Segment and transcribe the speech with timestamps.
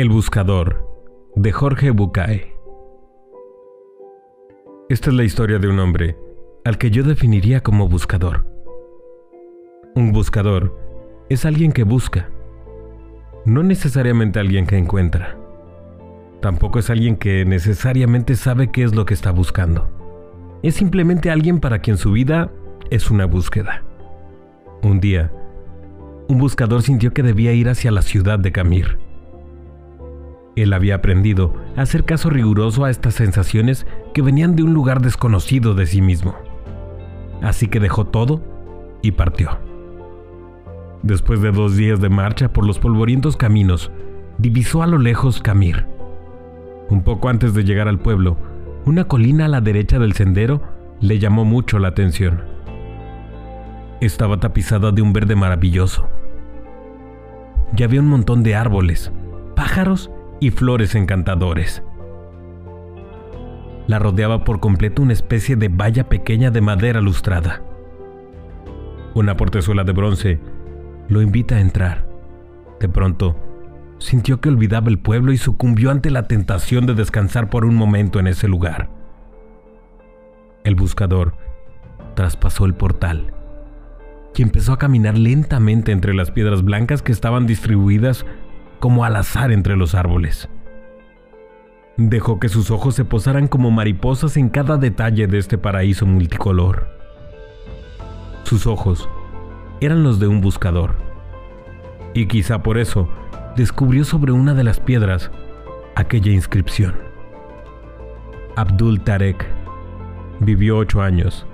[0.00, 0.82] El Buscador,
[1.36, 2.54] de Jorge Bucay.
[4.88, 6.16] Esta es la historia de un hombre
[6.64, 8.46] al que yo definiría como buscador.
[9.94, 10.74] Un buscador
[11.28, 12.30] es alguien que busca,
[13.44, 15.36] no necesariamente alguien que encuentra.
[16.40, 19.90] Tampoco es alguien que necesariamente sabe qué es lo que está buscando.
[20.62, 22.50] Es simplemente alguien para quien su vida
[22.88, 23.84] es una búsqueda.
[24.82, 25.30] Un día,
[26.26, 29.09] un buscador sintió que debía ir hacia la ciudad de Camir.
[30.56, 35.00] Él había aprendido a hacer caso riguroso a estas sensaciones que venían de un lugar
[35.00, 36.34] desconocido de sí mismo.
[37.42, 38.42] Así que dejó todo
[39.02, 39.58] y partió.
[41.02, 43.90] Después de dos días de marcha por los polvorientos caminos,
[44.38, 45.86] divisó a lo lejos Camir.
[46.90, 48.36] Un poco antes de llegar al pueblo,
[48.84, 50.62] una colina a la derecha del sendero
[51.00, 52.42] le llamó mucho la atención.
[54.00, 56.08] Estaba tapizada de un verde maravilloso.
[57.74, 59.12] Ya había un montón de árboles,
[59.54, 60.10] pájaros
[60.40, 61.82] y flores encantadores.
[63.86, 67.62] La rodeaba por completo una especie de valla pequeña de madera lustrada.
[69.14, 70.40] Una portezuela de bronce
[71.08, 72.08] lo invita a entrar.
[72.78, 73.36] De pronto,
[73.98, 78.18] sintió que olvidaba el pueblo y sucumbió ante la tentación de descansar por un momento
[78.18, 78.88] en ese lugar.
[80.64, 81.34] El buscador
[82.14, 83.32] traspasó el portal
[84.36, 88.24] y empezó a caminar lentamente entre las piedras blancas que estaban distribuidas
[88.80, 90.48] como al azar entre los árboles.
[91.96, 96.88] Dejó que sus ojos se posaran como mariposas en cada detalle de este paraíso multicolor.
[98.44, 99.08] Sus ojos
[99.80, 100.94] eran los de un buscador.
[102.14, 103.08] Y quizá por eso
[103.54, 105.30] descubrió sobre una de las piedras
[105.94, 106.94] aquella inscripción.
[108.56, 109.46] Abdul Tarek
[110.40, 111.46] vivió ocho años,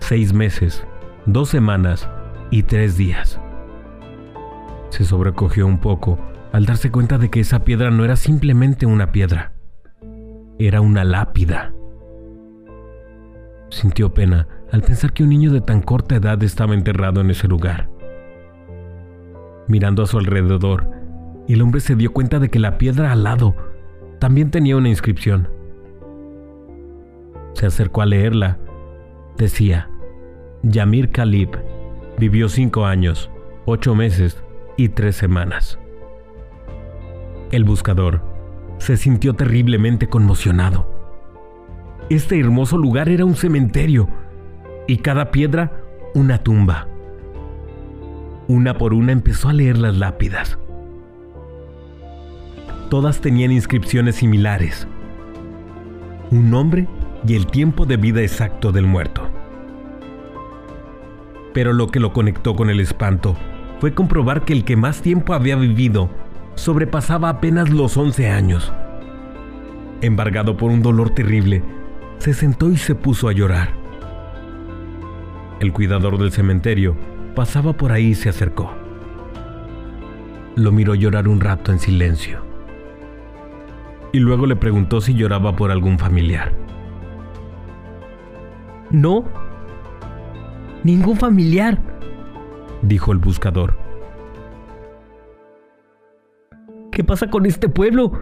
[0.00, 0.84] seis meses,
[1.26, 2.08] dos semanas
[2.50, 3.40] y tres días.
[4.90, 6.18] Se sobrecogió un poco
[6.52, 9.52] al darse cuenta de que esa piedra no era simplemente una piedra,
[10.58, 11.72] era una lápida.
[13.70, 17.48] Sintió pena al pensar que un niño de tan corta edad estaba enterrado en ese
[17.48, 17.88] lugar.
[19.66, 20.90] Mirando a su alrededor,
[21.48, 23.54] el hombre se dio cuenta de que la piedra al lado
[24.18, 25.48] también tenía una inscripción.
[27.54, 28.58] Se acercó a leerla.
[29.36, 29.88] Decía,
[30.62, 31.50] Yamir Khalib
[32.18, 33.30] vivió cinco años,
[33.64, 34.42] ocho meses
[34.76, 35.78] y tres semanas.
[37.52, 38.22] El buscador
[38.78, 40.90] se sintió terriblemente conmocionado.
[42.08, 44.08] Este hermoso lugar era un cementerio
[44.88, 45.70] y cada piedra
[46.14, 46.88] una tumba.
[48.48, 50.58] Una por una empezó a leer las lápidas.
[52.88, 54.88] Todas tenían inscripciones similares.
[56.30, 56.88] Un nombre
[57.26, 59.28] y el tiempo de vida exacto del muerto.
[61.52, 63.36] Pero lo que lo conectó con el espanto
[63.78, 66.21] fue comprobar que el que más tiempo había vivido
[66.54, 68.72] sobrepasaba apenas los 11 años.
[70.00, 71.62] Embargado por un dolor terrible,
[72.18, 73.70] se sentó y se puso a llorar.
[75.60, 76.96] El cuidador del cementerio
[77.34, 78.72] pasaba por ahí y se acercó.
[80.56, 82.44] Lo miró llorar un rato en silencio.
[84.12, 86.52] Y luego le preguntó si lloraba por algún familiar.
[88.90, 89.24] No,
[90.84, 91.78] ningún familiar,
[92.82, 93.81] dijo el buscador.
[96.92, 98.12] ¿Qué pasa con este pueblo?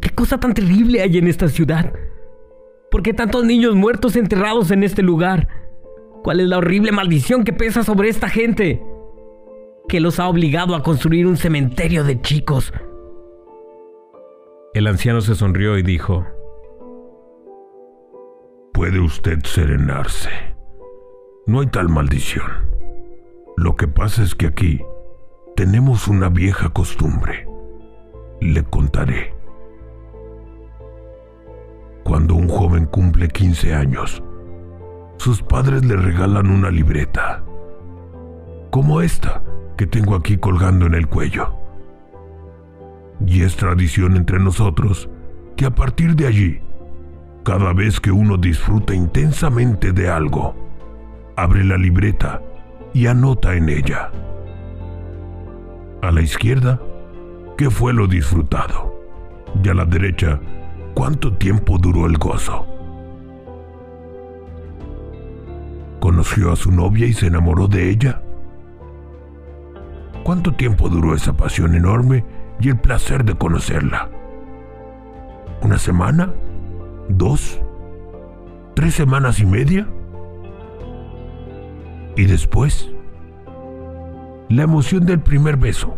[0.00, 1.92] ¿Qué cosa tan terrible hay en esta ciudad?
[2.90, 5.46] ¿Por qué tantos niños muertos enterrados en este lugar?
[6.24, 8.82] ¿Cuál es la horrible maldición que pesa sobre esta gente?
[9.88, 12.72] ¿Qué los ha obligado a construir un cementerio de chicos?
[14.72, 16.26] El anciano se sonrió y dijo,
[18.72, 20.30] Puede usted serenarse.
[21.46, 22.70] No hay tal maldición.
[23.58, 24.80] Lo que pasa es que aquí
[25.56, 27.46] tenemos una vieja costumbre
[28.40, 29.34] le contaré.
[32.04, 34.22] Cuando un joven cumple 15 años,
[35.18, 37.44] sus padres le regalan una libreta,
[38.70, 39.42] como esta
[39.76, 41.54] que tengo aquí colgando en el cuello.
[43.26, 45.10] Y es tradición entre nosotros
[45.56, 46.60] que a partir de allí,
[47.44, 50.54] cada vez que uno disfruta intensamente de algo,
[51.36, 52.40] abre la libreta
[52.94, 54.10] y anota en ella.
[56.02, 56.80] A la izquierda,
[57.58, 58.94] qué fue lo disfrutado.
[59.62, 60.40] Y a la derecha,
[60.94, 62.64] cuánto tiempo duró el gozo.
[65.98, 68.22] ¿Conoció a su novia y se enamoró de ella?
[70.22, 72.24] ¿Cuánto tiempo duró esa pasión enorme
[72.60, 74.08] y el placer de conocerla?
[75.60, 76.32] ¿Una semana?
[77.08, 77.60] ¿Dos?
[78.74, 79.88] ¿Tres semanas y media?
[82.16, 82.88] Y después,
[84.48, 85.96] la emoción del primer beso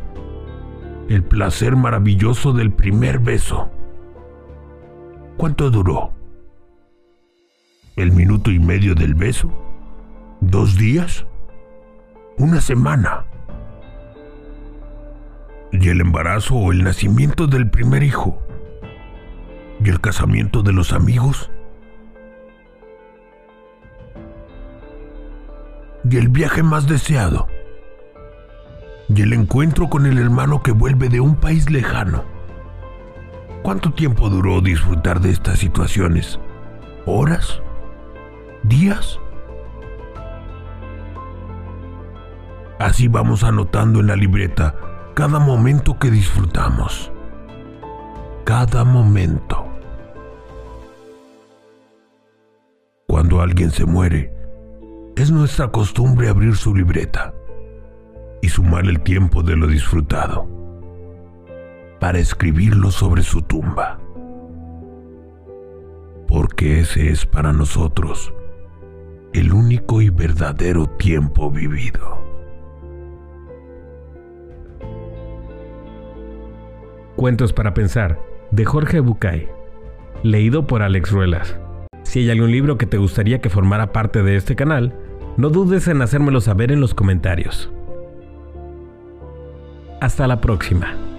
[1.10, 3.68] el placer maravilloso del primer beso.
[5.36, 6.12] ¿Cuánto duró?
[7.96, 9.52] ¿El minuto y medio del beso?
[10.40, 11.26] ¿Dos días?
[12.38, 13.24] ¿Una semana?
[15.72, 18.40] ¿Y el embarazo o el nacimiento del primer hijo?
[19.84, 21.50] ¿Y el casamiento de los amigos?
[26.08, 27.48] ¿Y el viaje más deseado?
[29.12, 32.22] ¿Y el encuentro con el hermano que vuelve de un país lejano?
[33.64, 36.38] ¿Cuánto tiempo duró disfrutar de estas situaciones?
[37.06, 37.60] ¿Horas?
[38.62, 39.18] ¿Días?
[42.78, 44.76] Así vamos anotando en la libreta
[45.14, 47.10] cada momento que disfrutamos.
[48.44, 49.66] Cada momento.
[53.08, 54.32] Cuando alguien se muere,
[55.16, 57.34] es nuestra costumbre abrir su libreta
[58.42, 60.48] y sumar el tiempo de lo disfrutado
[62.00, 64.00] para escribirlo sobre su tumba.
[66.26, 68.32] Porque ese es para nosotros
[69.32, 72.20] el único y verdadero tiempo vivido.
[77.16, 78.18] Cuentos para pensar,
[78.50, 79.48] de Jorge Bucay.
[80.22, 81.56] Leído por Alex Ruelas.
[82.02, 84.94] Si hay algún libro que te gustaría que formara parte de este canal,
[85.36, 87.70] no dudes en hacérmelo saber en los comentarios.
[90.00, 91.09] Hasta la próxima.